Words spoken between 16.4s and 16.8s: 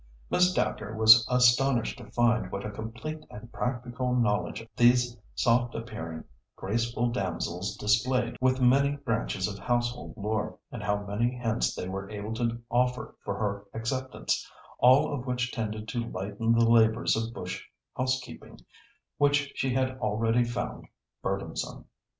the